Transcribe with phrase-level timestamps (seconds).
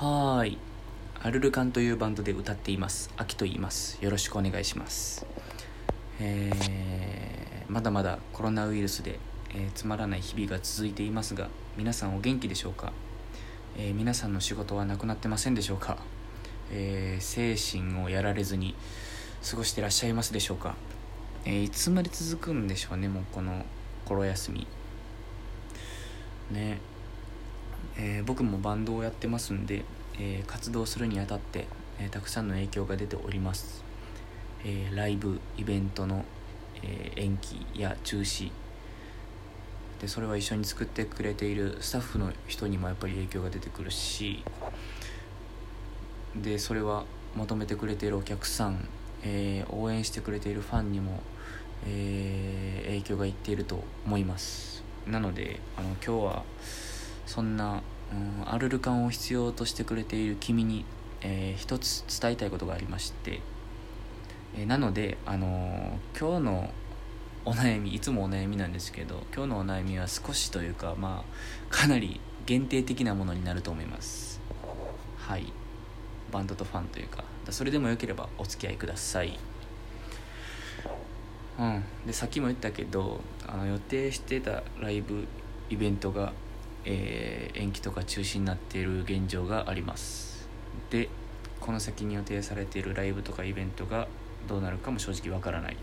[0.00, 0.58] はーい。
[1.24, 3.10] アルルカンというバンドで歌っています。
[3.16, 3.98] 秋と言います。
[4.00, 5.26] よろしくお願いします。
[6.20, 9.18] えー、まだまだコロナウイルスで、
[9.50, 12.92] えー、つまらない日々が続いていますが皆さんお元気でしょうか、
[13.76, 15.98] えー、皆さんの仕事はなくなってませんでしょうか、
[16.70, 18.76] え精神をやられずに
[19.50, 20.76] 過ごしてらっしゃいますでしょうか、
[21.44, 23.64] えいつまで続くんでしょうねもうこの
[24.04, 24.68] 頃休み。
[26.52, 26.78] ね。
[27.98, 29.84] え僕もバンドをやってますんで、
[30.18, 31.66] え活動するにあたって、
[31.98, 33.82] えたくさんの影響が出ております。
[34.64, 36.24] え、ライブイベントの、
[36.82, 38.50] え、延期や中止。
[40.00, 44.44] でそれは一緒に作ってくれているスタッフの人にもやっぱり影響が出てくるし
[46.36, 48.88] でそれは求めてくれているお客さん、
[49.24, 51.20] えー、応援してくれているファンにも、
[51.86, 54.82] え影響がいっていると思います。
[55.06, 56.42] なのであの今日は
[57.28, 58.14] そんな、う
[58.46, 60.86] ん、アルルカンを必要としてくれている君に、
[61.20, 63.42] えー、一つ伝えたいことがありまして
[64.56, 66.70] えなので、あのー、今日の
[67.44, 74.40] お悩みいつもお悩みなんですけど今日のお悩みは少しというかまあかなり限定的なものになると思います。
[75.18, 75.52] はい。
[76.32, 79.38] バンドとファンというかそれでもよければお付き合いください。
[81.58, 81.84] うん。
[82.06, 85.26] でさっきも言ったけどあの予定してたライブ
[85.68, 86.32] イベントが、
[86.84, 90.48] えー、延期とか中止になっている現状があります。
[90.90, 91.08] で
[91.60, 94.08] この先に予定されているライブとかイベントが
[94.48, 95.76] どうなるかも正直わからない、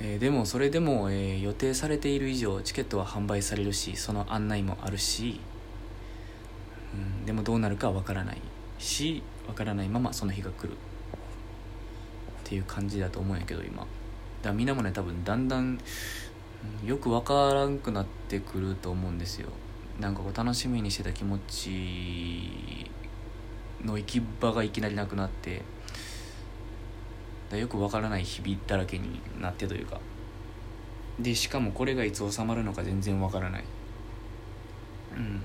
[0.00, 5.40] えー、でもそれでも、えー、予定されている以上チケットは販売されるしその案内もあるし、
[6.94, 8.38] うん、でもどうなるかはわからない。
[8.78, 10.72] しわからないままその日が来る。
[10.72, 10.76] っ
[12.44, 13.78] ていう感じだと思うんやけど今。
[13.78, 13.88] だか
[14.44, 15.78] らみんなもね多分だんだん
[16.84, 19.48] よくわからんくなってくると思うんですよ。
[20.00, 22.90] なんかこう楽しみにしてた気持ち
[23.84, 25.62] の行き場がいきなりなくなって。
[27.50, 30.00] だよくわからない日々だらけになってというか。
[31.18, 33.64] でしかもこれがいつ収まるのか全然わからない。
[35.16, 35.42] うん。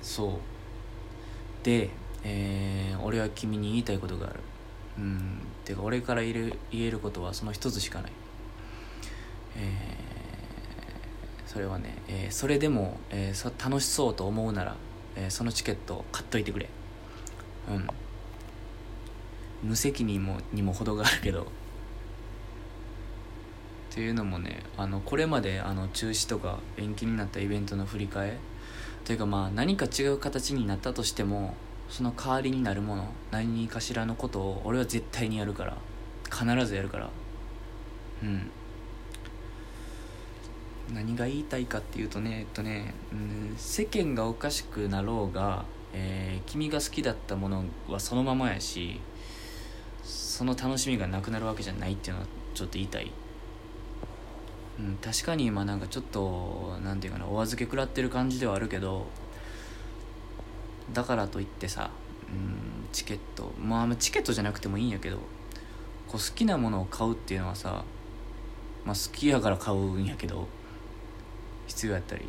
[0.00, 1.64] そう。
[1.64, 1.90] で、
[2.22, 4.40] えー、俺は君に言いたいことがある。
[4.98, 5.40] うん。
[5.64, 8.12] てか俺から言えることはその一つしかない。
[9.56, 14.76] えー、それはね、えー、それでも、えー、楽しそうと思うなら、
[15.16, 16.68] えー、そのチケットを買っといてくれ。
[17.70, 17.86] うん。
[19.62, 21.46] 無責任もにも程があるけど。
[23.94, 28.38] っていうのもねあのこれまであの中止とか延期になったイベントの振り替え
[29.04, 31.54] というかまあ何か違う形になったとしても
[31.88, 35.76] その代わりになるもの何かしらのことを俺は絶対にやるから
[36.30, 37.10] 必ずやるから。
[38.22, 38.50] うん。
[40.92, 49.00] 何が言いたいかっていうとねえっとね、うん、世間がおかしくなろうが、えー、君が好きだったものはそのままやし
[50.02, 53.10] その楽しみがなくなるわけじゃないっていうのはちょっと言いたい、
[54.78, 59.06] うん、確かに今なんかちょっと何て言うかなお預け食らってる感じではあるけど
[60.92, 61.90] だからといってさ、
[62.28, 63.52] うん、チケット。
[63.60, 65.22] まあチケットじゃなくてもいいんやけどこ
[66.08, 67.84] う好きなものを買うっていうのはさ
[68.84, 70.46] まあ好きやから買うんやけど
[71.66, 72.24] 必要やったり。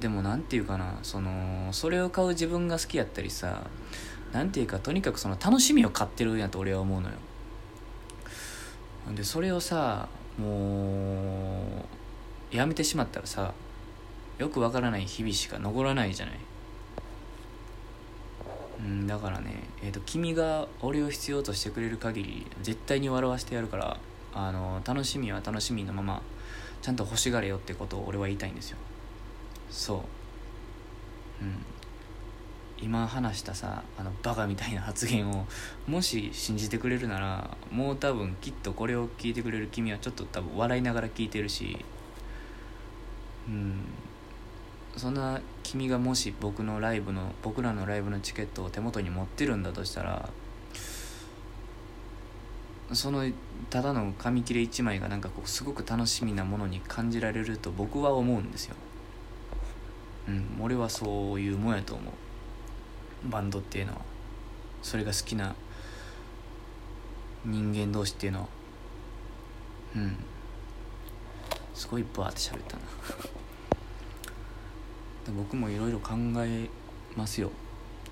[0.00, 3.62] でも何て言うかなそのそれを買う自分が好きやったりさ
[4.30, 7.14] 何ていうかとにかくその楽しみを買ってるんやと俺は思うのよ。
[9.14, 10.08] でそれをさ
[10.38, 11.86] も
[12.52, 13.54] うやめてしまったらさ
[14.38, 16.34] よくわからない日々しか残らないじゃない。
[18.78, 23.98] うんだからね、えーと、君が俺を必要としてくれる限り絶対に笑わせてやるから
[24.34, 26.22] あの楽しみは楽しみのまま
[26.82, 28.78] ちゃんと欲しがれよってことを俺は言いたいんですよ。
[29.70, 30.04] そ
[31.40, 31.44] う。
[31.44, 31.64] うん。
[32.78, 35.46] 今話したさあのバカみたいな発言を
[35.86, 41.84] もし信じてくれるならもう多分きっとこれを聞いてくれる君はちょっと多分笑いながら聞いてるし
[43.48, 43.80] うん。
[44.96, 50.28] そんな君がもし僕のライブの僕らのライブのチケットを手元に持ってるんだとしたら
[52.92, 53.24] その
[53.68, 58.76] ただの紙切れ1枚がなんかこうすごく楽しみなものに感じられると僕は思うんですよ。
[60.28, 63.28] うん俺はそういうもんやと思う。
[63.28, 64.02] バンドっていうのは。
[64.82, 65.56] それが好きな
[67.44, 68.46] 人間同士っていうのは。
[69.96, 70.16] うん。
[71.74, 72.82] すごいバーって喋ったな。
[75.32, 76.68] 僕もいろいろ考え
[77.16, 77.50] ますよ。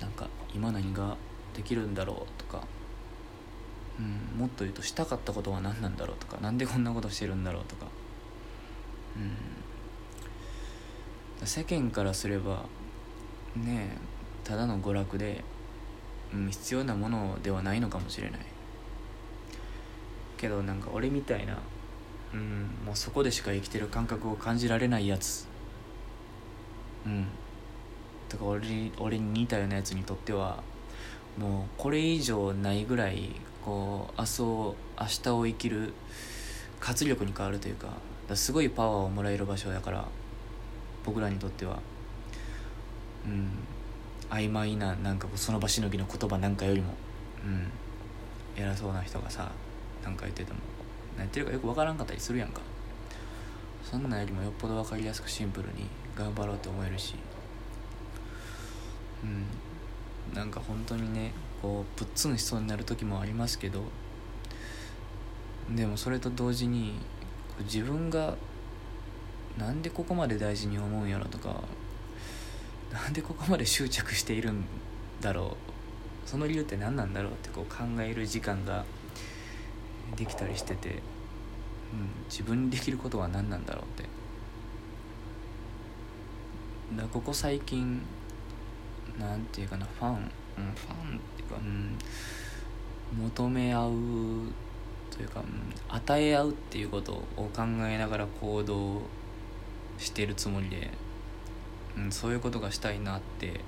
[0.00, 1.16] なんか今何が
[1.54, 2.66] できるんだろうとか、
[3.98, 6.38] うん、もっと言うとしたかったことは何なんだろうとか。
[6.40, 7.86] 何でこんなことしてるんだろうとか、
[11.40, 12.64] うん、世間からすれば
[13.54, 13.98] ねえ
[14.44, 15.44] ただの娯楽で、
[16.34, 18.40] うん、必要なものではないのかもしれない。
[20.36, 21.58] けどなんか俺みたいな、
[22.34, 25.48] うん、もうそこでしか生きてる感覚を感じられないやつ。
[27.06, 27.26] うん。
[28.28, 30.62] とか俺俺に似たようなやつにとっては
[31.38, 33.30] もうこれ以上ないぐらい
[33.64, 35.92] こう明日を明日を生きる
[36.80, 37.88] 活力に変わるというか
[38.34, 40.04] すごいパワーをもらえる場所だから
[41.04, 41.78] 僕らにとっては。
[43.24, 43.50] うん。
[44.28, 46.94] 曖昧ななんかその場しのぎの言葉なんかよりも
[47.44, 47.70] うん。
[48.56, 49.52] 偉そうな人がさ
[50.02, 50.58] なんか言ってても
[51.16, 52.60] 何言ってるかよく分からんかったりするやんか。
[53.90, 55.86] そんなんよりもよっぽど分かりやすくシンプルに
[56.16, 57.14] 頑張ろうと思えるし。
[59.22, 60.34] うん。
[60.34, 63.84] なんか本当にねこうプッツンしそうになる時もありますけど。
[65.74, 66.94] でもそれと同時に
[67.64, 68.36] 自分が
[69.58, 71.64] なんでここまで大事に思うんやろとか
[72.92, 74.64] なんでここまで執着しているん
[75.20, 75.56] だろ
[76.26, 76.28] う。
[76.28, 78.84] その理由って何なんだろうってこう考える時間が
[80.16, 81.02] できたりしてて、
[82.28, 84.08] 自分にできることは何なんだろうって。
[86.96, 88.00] だここ最近
[89.18, 90.30] なんていうかなファン、うん、ファンっ
[91.36, 93.92] ていうか、うん、求め合う
[95.10, 99.02] というか、うん、与え合うっていうことを考えながら行動
[99.98, 100.90] してるつもりで、
[101.96, 103.60] うん、そういうことがしたいなって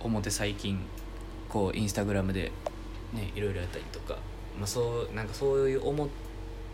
[0.00, 0.80] 思って最近
[1.48, 2.50] こうインスタグラムで
[3.12, 4.18] ねいろいろやったりとか、
[4.58, 6.08] まあ、そうなんかそういう思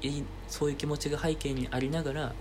[0.02, 2.34] いそういう気持ちが背景にありながら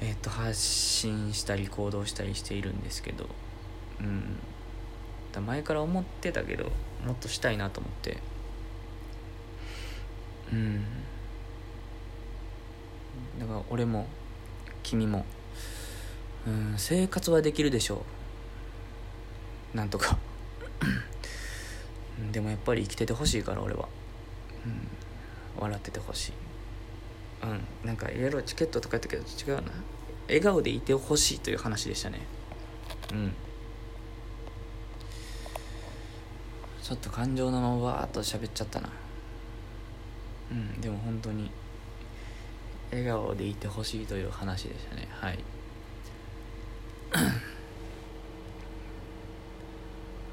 [0.00, 3.26] えっ、と発信したり行動したりしているんですけど
[4.00, 4.38] うん。
[5.32, 6.64] だ前から思ってたけど
[7.04, 8.18] もっとしたいなと思って。
[10.52, 10.84] うん。
[13.38, 14.06] だから俺も
[14.82, 15.24] 君も
[16.46, 18.02] うん生活はできるでしょ
[19.74, 19.76] う。
[19.76, 20.18] なんとか。
[22.32, 23.88] でもやっぱり生きててほしいから俺は、
[24.66, 24.88] うん、
[25.62, 26.32] 笑っててほしい。
[27.42, 27.86] うん。
[27.86, 29.72] なんかいろいろチケットとか言ったけど違うな。
[30.26, 32.20] 笑顔でいてほしいという話でしたね。
[33.12, 33.32] うん。
[36.82, 38.90] ちょっと感情のままわーっと喋っちゃったな。
[40.50, 40.80] うん。
[40.80, 41.50] でも本当に
[42.90, 45.08] 笑顔でいてほしいという話でしたね。
[45.10, 45.38] はい。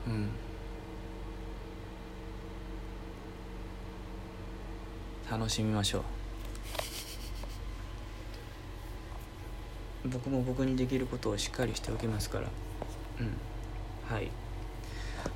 [0.07, 0.29] うん。
[5.29, 6.03] 楽しみましょう。
[10.09, 12.47] 僕も僕にできることをしっかりしておきますから。
[13.19, 13.37] うん。
[14.15, 14.31] はい。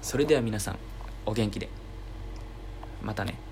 [0.02, 0.80] それでは皆さん
[1.26, 1.70] お元気で。
[3.02, 3.51] またね。